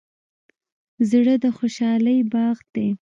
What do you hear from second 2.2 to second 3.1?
باغ دی.